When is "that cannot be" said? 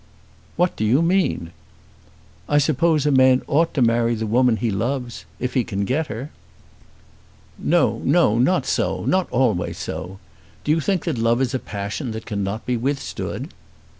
12.13-12.77